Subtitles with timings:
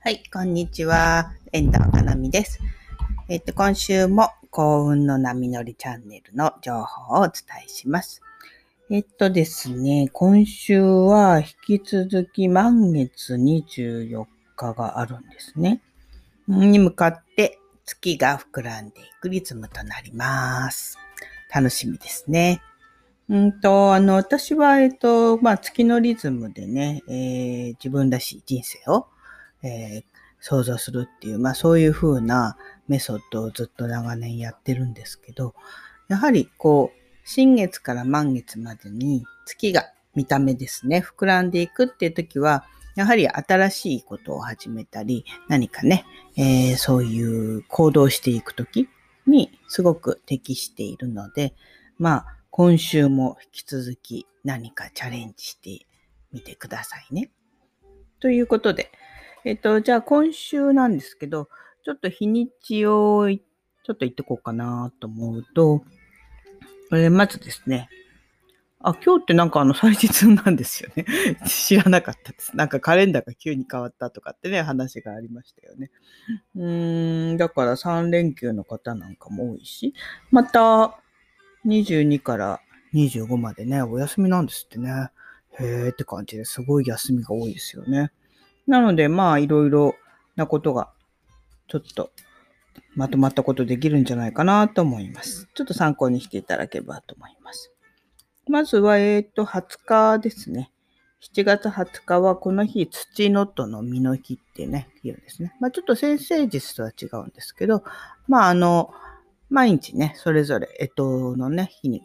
[0.00, 1.32] はい、こんにちは。
[1.52, 2.60] 遠藤かなみです。
[3.28, 7.32] えっ、と、今週も幸運の波乗りチャンネルの情報をお伝
[7.66, 8.22] えします。
[8.90, 14.24] えっとですね、今週は引き続き満月24
[14.54, 15.82] 日があるんですね。
[16.46, 20.96] に向かって月が膨らんでいくリズムとなります。
[21.52, 22.62] 楽しみですね。
[23.28, 29.08] うんと、あの、私は、えっと、まあ、月のリズムでね、えー、自分らしい人生を
[29.62, 30.04] えー、
[30.40, 35.54] 想像するっていう、まあそういう風なメソッドをずっと長年やってるんですけど、
[36.08, 42.64] やはりこう、新月から満月までに月が見た目ですね、膨らんでいくっていう時は、
[42.96, 46.04] やはり新しいことを始めたり、何かね、
[46.36, 47.22] えー、そうい
[47.56, 48.88] う行動していく時
[49.26, 51.54] にすごく適しているので、
[51.98, 55.86] まあ、今週も引き続き何かチャレンジして
[56.32, 57.30] みてくださいね。
[58.18, 58.90] ということで、
[59.48, 61.48] えっと、じゃあ今週なんですけど、
[61.82, 65.80] ちょっと日にちをちょっと言ってこうかなと思うと、
[66.92, 67.88] えー、まずですね、
[68.78, 71.06] あ、今日ってなんかあの 祭日なんですよね。
[71.48, 72.54] 知らなかったです。
[72.58, 75.90] なんかカレンダーが急に変わったとかってね、話がありましたよね。
[76.54, 79.94] うーん、だから3連休の方なんかも多いし、
[80.30, 81.00] また
[81.64, 82.60] 22から
[82.92, 85.08] 25までね、お休みなんですってね。
[85.58, 88.12] へーって感じですごい休みが多いですよね。
[88.68, 89.94] なので、まあ、いろいろ
[90.36, 90.92] なことが、
[91.66, 92.10] ちょっと、
[92.94, 95.48] まとまったことできるんじゃないかなと思います。
[95.54, 97.72] ちょっと参考にしていただければと思います。
[98.46, 100.70] まずは、えっ、ー、と、20日ですね。
[101.20, 105.54] 7月20日はこの日、土のとの実の日ってね、言うんですね。
[105.60, 107.82] まあちょっと先生術とは違うんですけど、
[108.28, 108.92] まああの、
[109.50, 112.02] 毎日ね、それぞれ、えっとのね、日に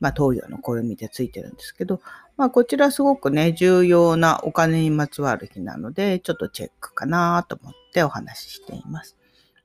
[0.00, 2.00] まあ、東洋の暦でついてるんですけど、
[2.36, 9.16] まあ、こちらすごくね、重要なお金にまつわる日なので、ちょっとチェックかなと思ってお話ししています。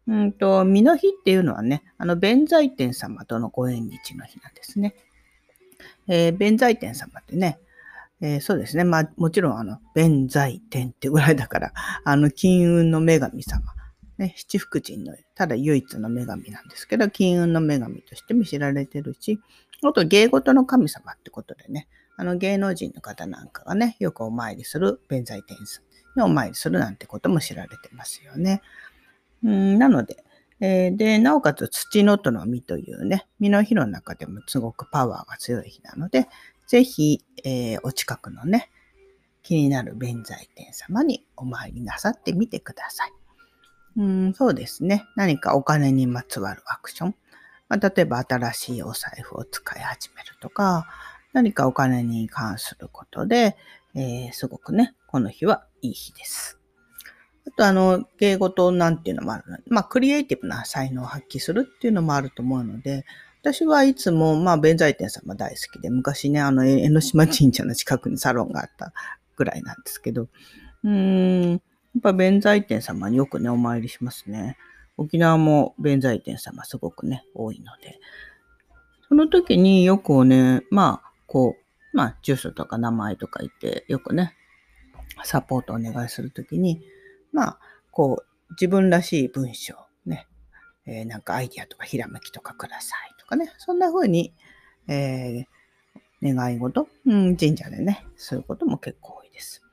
[0.08, 4.93] うんと、身の日っていうのはね、あの、弁財天様とのご縁日の日なんですね。
[6.08, 7.59] えー、弁財天様ってね、
[8.21, 8.83] えー、そうですね。
[8.83, 11.73] まあ、もちろん、あの、弁財天ってぐらいだから、
[12.04, 13.61] あの、金運の女神様。
[14.17, 19.42] ね、七福神の、ただ唯一の女神なんですけど、金運の女神としても知られてるし、
[19.83, 21.87] あと芸事の神様ってことでね、
[22.17, 25.67] あの芸能人の方なんかがね、よくお参りする弁財天神
[26.15, 28.61] にお参りするなんてことも知られてますよね。
[29.43, 30.23] うんなので、
[30.59, 36.27] えー、で、なおかつ土のとの実というね、実の日の中でもすごくパワーが強い日なので、
[36.67, 38.69] ぜひ、えー、お近くのね、
[39.43, 43.14] 気になる弁財天様にお参りなさってみてください。
[43.97, 45.05] うん、そうですね。
[45.15, 47.15] 何かお金にまつわるアクション。
[47.70, 50.87] まあ、例えば新しいお財布を使い始めるとか、
[51.33, 53.58] 何かお金に関することで、
[53.95, 56.59] えー、すごくね、この日はいい日です。
[57.48, 63.05] あと、あの、芸事なんていうのもあるので、まあ、クリエイティブな才能を発揮するっていうのもあると思うので、
[63.42, 68.92] 私はいつも、まあ、弁財天様大好きで、昔ね、あの、江ノ島神社の近くにサロンがあった
[69.36, 70.27] ぐらいなんですけど、
[70.83, 74.58] うーん、やっぱ弁財天様によくね、お参りしますね。
[74.98, 78.00] 沖縄も弁財天様すごくね、多いので、
[79.08, 84.36] その時によくね、まあ、こう、まあ、住所とか名前とか言って、よくね、
[85.23, 86.82] サポートお願いするときに、
[87.32, 87.60] まあ、
[87.92, 89.76] こう、自分らしい文章、
[90.06, 90.28] ね、
[90.86, 94.33] えー、なんかアイディアとかひらめきとかくださいとかね、そんな風に、
[94.88, 99.64] えー、願い事、うん、神社でね、そういうことも結構多いです。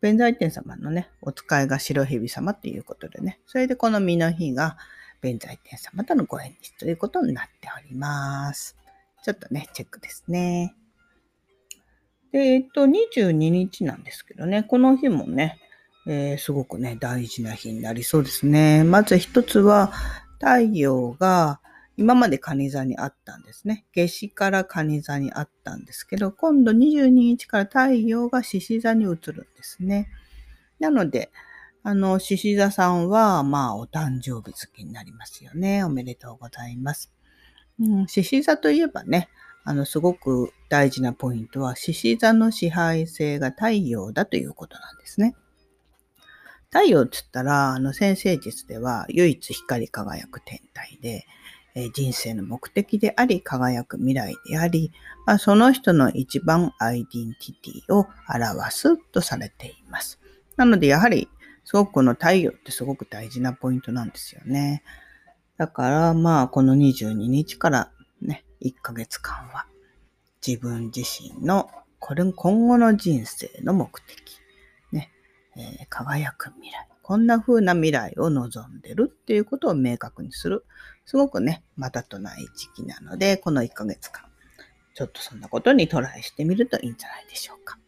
[0.00, 4.76] 弁財天様のね、お使いが白蛇様っていうことでね、それでこの身の日が
[5.20, 8.76] 弁財天様とのご縁日ということになっております。
[9.22, 10.74] ちょっとね、チェックですね。
[12.32, 15.58] で、えっと、22日なんですけどね、この日もね、
[16.06, 18.84] えー、すごくね、大事な日になりそうですね。
[18.84, 19.92] まず一つは、
[20.38, 21.60] 太陽が
[21.96, 23.86] 今まで蟹座にあったんですね。
[23.94, 30.08] 夏至から蟹座にあったんですけど、今度22日から太陽が獅子座に移るんですね。
[30.78, 31.30] なので、
[31.82, 35.84] あの、獅子座さんは、まあ、お誕生日月になりますよね。
[35.84, 37.12] おめでとうございます。
[37.80, 39.28] うん、獅子座といえばね、
[39.64, 45.34] あの、すごく大事なポイントは、獅子座の支配性が太陽だということなんですね。
[46.70, 51.24] 太陽って言ったら、あの、先生術では唯一光り輝く天体で、
[51.78, 54.92] え人生の目的であり、輝く未来であり、
[55.26, 60.18] まあ、その人の一番アイデンティティを表すとされています。
[60.56, 61.28] なので、やはり、
[61.64, 64.82] すごくこの太陽ってすごく大事なポイントなんですよね。
[65.58, 69.66] だから、まあ、この22日からね、1ヶ月間は、
[70.46, 71.68] 自分自身の、
[71.98, 74.38] これ、今後の人生の目的、
[74.92, 75.10] ね、
[75.56, 76.88] えー、輝く未来。
[77.02, 80.64] こんな風な未来を望んでるっていうことを明確にする。
[81.06, 84.24] すごくね、またとない時期なので、この1ヶ月間、
[84.94, 87.78] ちょっとそんなことにトライしてみるといいんじゃないでしょうか。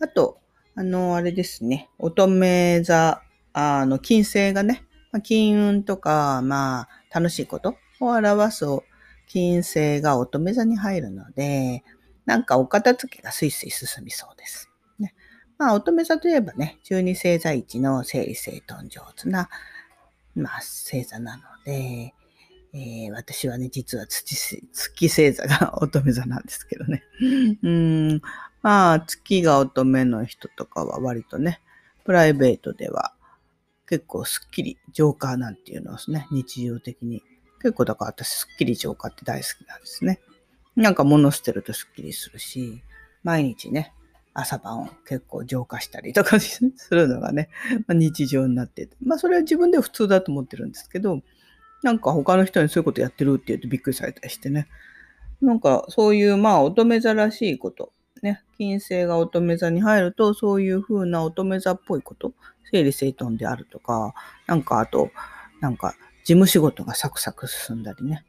[0.00, 0.40] あと、
[0.74, 3.22] あの、あれですね、乙女座、
[3.52, 4.84] あの、金星がね、
[5.22, 8.64] 金運とか、まあ、楽しいことを表す
[9.26, 11.84] 金星が乙女座に入るので、
[12.26, 14.68] なんかお片付けがスイスイ進みそうです。
[14.98, 15.14] ね、
[15.58, 19.48] まあ、乙女座といえばね、十二星座一の整理整頓上手な、
[20.34, 22.14] まあ、星座なので、
[22.72, 24.36] えー、私はね、実は月
[24.72, 27.02] 月星座が 乙女座なんですけどね。
[27.62, 28.22] うん、
[28.62, 31.60] まあ、月が乙女の人とかは割とね、
[32.04, 33.12] プライベートでは
[33.86, 37.22] 結構スッキリ、ジョーカーなんていうのをね、日常的に。
[37.60, 40.20] 結構だから私スッキリジョーカーって大好きなんですね。
[40.76, 42.82] なんか物捨てるとスッキリするし、
[43.24, 43.92] 毎日ね、
[44.32, 46.62] 朝晩を結構浄化したりとかす
[46.92, 47.48] るのがね、
[47.88, 48.96] まあ、日常になってて。
[49.02, 51.20] まあそれは自分では普通だと思ってるんですけど、
[51.82, 54.68] なんか他の人にそういうことやってるって言うとびっくりされたりしてね。
[55.40, 57.92] なんかそういうまあ乙女座らしいこと、
[58.22, 62.34] ね、金星が乙女座に入るとそういう風な乙女座っぽいこと、
[62.70, 64.14] 整理整頓であるとか、
[64.46, 65.10] なんかあと、
[65.60, 65.94] なんか
[66.24, 68.24] 事務仕事がサクサク進んだりね、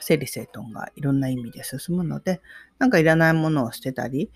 [0.00, 2.40] 整理整頓がいろんな意味で進むので、
[2.78, 4.30] なんかいらないものを捨てたり、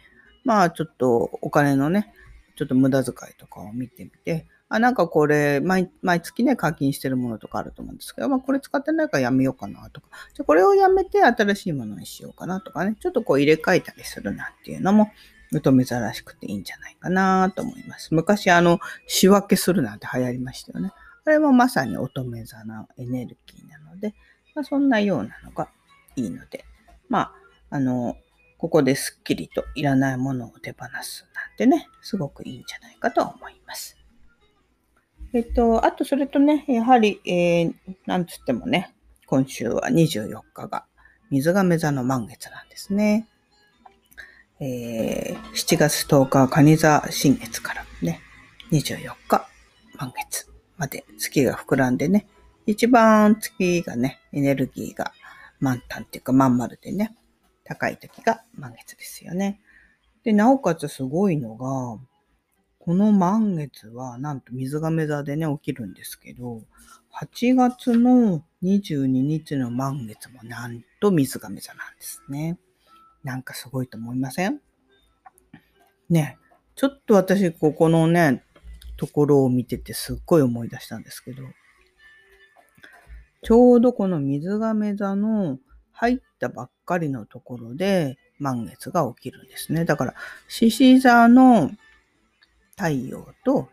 [0.44, 2.12] まあちょっとお金のね、
[2.56, 15.10] ちょっと無駄遣いとかを見てみて、あ、なんかこれ毎、毎月ね、課金してるものとかあると思うんですけど、まあこれ使ってないからやめようかなとか、じゃこれをやめて新しいものにしようかなとかね、ちょっとこう入れ替えたりするなんていうのも、
[15.54, 18.14] 乙女座らしくていいんじゃないかなと思います。
[18.14, 20.92] 昔あの、仕分けするなんて流行りましたよね。
[21.24, 24.14] これもまさに乙女座のエネルギーなので、
[24.54, 25.70] まあ、そんなようなのが
[26.16, 26.64] いいので、
[27.08, 27.32] まあ、
[27.70, 28.16] あの、
[28.58, 33.97] ここですっきりといらないものを手放すなんてね、すごくいいんじゃないかと思います。
[35.34, 37.74] えっと、あとそれとね、やはり、えー、
[38.06, 38.94] なんつってもね、
[39.26, 40.86] 今週は24日が
[41.30, 43.28] 水亀座の満月なんですね。
[44.60, 48.20] えー、7月10日、蟹座新月からね、
[48.72, 49.46] 24日
[49.96, 52.26] 満月まで月が膨らんでね、
[52.64, 55.12] 一番月がね、エネルギーが
[55.60, 57.14] 満タンっていうかまん丸でね、
[57.64, 59.60] 高い時が満月ですよね。
[60.24, 61.98] で、なおかつすごいのが、
[62.88, 66.62] この満月はなんと水亀座でね、起きるんですけど、
[67.20, 72.58] 8月の22日の満月もなんと水亀座なんですね。
[73.22, 74.62] なんかすごいと思いません？
[76.08, 76.38] ね
[76.76, 78.42] ちょっと私、ここのね、
[78.96, 81.42] ところを見ててすっごい思い出したんですけど、
[83.42, 85.58] ちょうどこの水亀座の
[85.92, 89.84] 入ったばっかりのところで満月が起きるんですね。
[89.84, 90.14] だから、
[90.48, 91.70] 獅子座の
[92.78, 93.68] 太陽と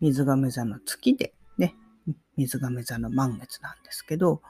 [0.00, 1.74] 水亀座の月でね、
[2.36, 4.42] 水亀座の満月なんですけど、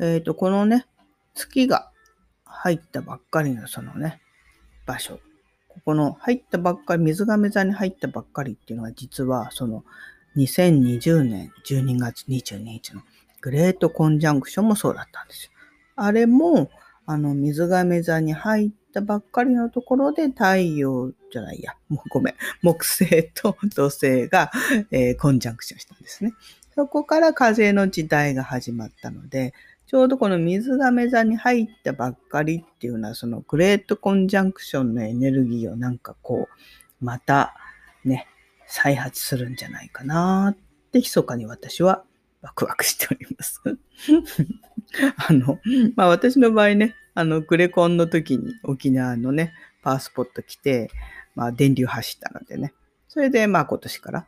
[0.00, 0.86] えっ、ー、と、このね、
[1.34, 1.90] 月が
[2.44, 4.20] 入ったばっかりのそのね、
[4.86, 5.18] 場所。
[5.68, 9.84] ここの入ったばっかり、水亀座に入ったばっかりっていうのは実はその
[10.36, 13.02] 2020年12月22日の
[13.40, 15.50] グレートコンジャンクションもそうだったんですよ。
[15.96, 16.70] あれも、
[17.06, 24.50] あの、水亀座に入ったばっかりのところで太陽じゃないや、も うごめん、木星と土星が、
[24.90, 26.34] えー、コンジャンクションしたんですね。
[26.74, 29.54] そこから風の時代が始まったので、
[29.86, 37.54] ちょうどこの水亀座に入ったばっかりっていうのは、そのグレートコンジャンクションのエネルギーをなんかこう、また
[38.04, 38.26] ね、
[38.66, 40.54] 再発するんじゃないかなっ
[40.92, 42.04] て、密かに私は
[42.42, 43.62] ワクワクしております。
[45.28, 45.60] あの、
[45.96, 50.90] まあ私の場合ね、あの、グレコンの時に沖縄のね、パワースポット来て、
[51.34, 52.72] まあ電流走ったのでね、
[53.08, 54.26] それでまあ今年から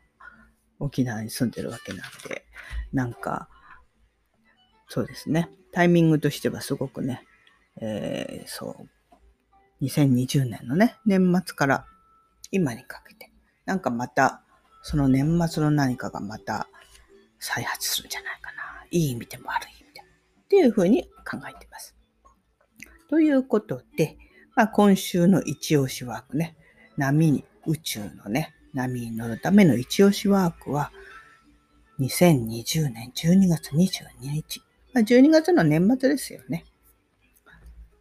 [0.78, 2.44] 沖縄に住んでるわけなんで、
[2.92, 3.48] なんか、
[4.88, 5.50] そうですね。
[5.72, 7.24] タイミングとしてはすごくね、
[7.80, 8.76] えー、そ
[9.80, 11.86] う、2020年のね、年末から
[12.50, 13.30] 今にかけて、
[13.66, 14.42] なんかまた、
[14.82, 16.68] その年末の何かがまた
[17.38, 18.86] 再発するんじゃないかな。
[18.90, 19.79] いい意味でも悪い。
[20.50, 21.95] っていうふうに考えています。
[23.09, 24.19] ということで、
[24.57, 26.57] まあ、今週の一押しワークね、
[26.97, 30.90] 波に、宇宙のね、波に乗るための一押しワークは、
[32.00, 34.61] 2020年12月22日、
[34.92, 36.64] まあ、12月の年末ですよね。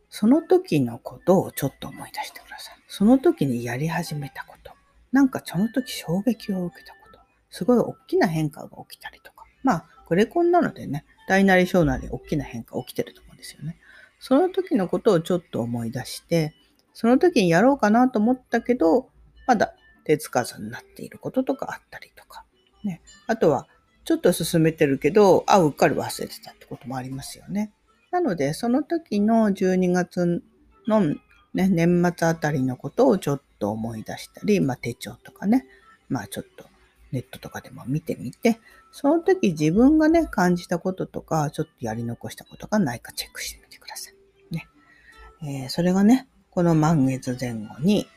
[0.09, 2.75] その時のことをちょっと思い出してください。
[2.87, 4.71] その時にやり始めたこと。
[5.11, 7.19] なんかその時衝撃を受けたこと。
[7.51, 9.45] すごい大きな変化が起きたりとか。
[9.61, 13.77] まあ、グレコンなのでね、大なり小なり大きな変化起きてると思うんですよね。
[14.19, 16.55] その時のことをちょっと思い出して、
[16.93, 19.09] その時にやろうかなと思ったけど、
[19.45, 22.45] まだ手つかずになっていることとかあったりとか、
[22.83, 23.01] ね。
[23.27, 23.67] あとは、
[24.05, 27.71] ちょっと進めてるけど、あ、うっかり忘れてたってこともありますよね。
[28.09, 30.41] なので、その時の12月
[30.87, 31.01] の、
[31.53, 35.67] ね、年末あたりのことをちょっと思い出したり、まあ手帳とかね、
[36.07, 36.65] まあちょっと
[37.11, 38.59] ネットとかでも見てみて、
[38.91, 44.15] その時自分がね、感じたこととか、ちょっとやり残したことがないかチェックしてみてください。
[44.53, 44.67] ね。
[45.43, 48.07] えー、それがね、この満月前後に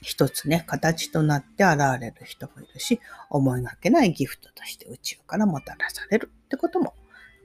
[0.00, 6.94] 一つね、形となって現れる人もいるし、思いがけないギフトとして宇宙からもたらされるってことも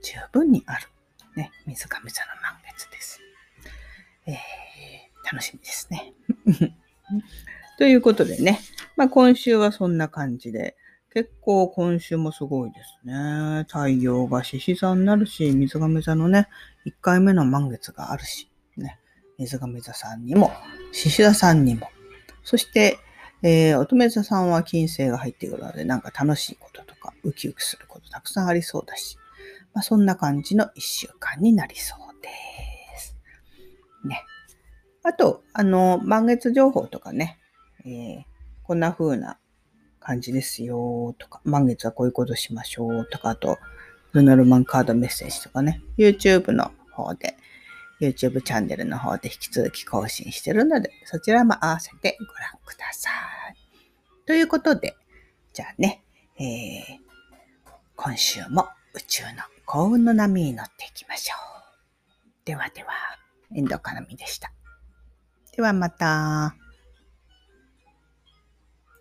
[0.02, 0.88] 十分にある。
[1.36, 3.20] ね、水上座の満月です。
[4.26, 4.36] えー、
[5.24, 6.12] 楽しみですね。
[7.76, 8.60] ということでね、
[8.96, 10.76] まあ今週はそんな感じで、
[11.14, 13.64] 結構今週もすごいですね。
[13.68, 16.48] 太陽が獅子座になるし、水亀座のね、
[16.86, 18.98] 1回目の満月があるし、ね、
[19.38, 20.52] 水亀座さんにも、
[20.90, 21.88] 獅子座さんにも、
[22.42, 22.98] そして、
[23.42, 29.16] えー、乙女座さんは金星が入ってくるので、なんか楽しいこととか、ウキウキすることたくさんありそうだし、
[29.72, 32.28] まあ、そんな感じの一週間になりそうで
[32.98, 33.16] す。
[34.04, 34.24] ね。
[35.04, 37.38] あと、あの、満月情報とかね、
[37.84, 38.33] えー、
[38.64, 39.38] こんな風な
[40.00, 43.58] 感じですよとか、満月はこういうことしましょうとか、あと、
[44.12, 47.36] ルナルマンカードメッセージとかね、YouTube の方で、
[48.00, 53.56] YouTube チャンネルの方で引き続き更新してるので、そちらも合わせてご覧ください。
[54.26, 54.96] ということで、
[55.52, 56.02] じゃあね、
[56.38, 57.04] えー、
[57.96, 62.46] 今週も宇宙の幸運の波に乗っていきましょう。
[62.46, 62.92] ではでは、
[63.54, 64.52] 遠藤かなみでした。
[65.56, 66.63] ではまた。